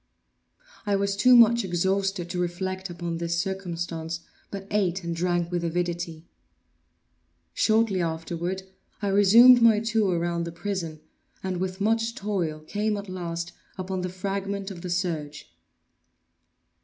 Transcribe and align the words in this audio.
I 0.83 0.95
was 0.95 1.15
too 1.15 1.35
much 1.35 1.63
exhausted 1.63 2.27
to 2.31 2.39
reflect 2.39 2.89
upon 2.89 3.19
this 3.19 3.37
circumstance, 3.39 4.21
but 4.49 4.65
ate 4.71 5.03
and 5.03 5.15
drank 5.15 5.51
with 5.51 5.63
avidity. 5.63 6.25
Shortly 7.53 8.01
afterward, 8.01 8.63
I 9.03 9.09
resumed 9.09 9.61
my 9.61 9.79
tour 9.79 10.17
around 10.17 10.45
the 10.45 10.51
prison, 10.51 11.01
and 11.43 11.57
with 11.57 11.79
much 11.79 12.15
toil 12.15 12.61
came 12.61 12.97
at 12.97 13.09
last 13.09 13.51
upon 13.77 14.01
the 14.01 14.09
fragment 14.09 14.71
of 14.71 14.81
the 14.81 14.89
serge. 14.89 15.53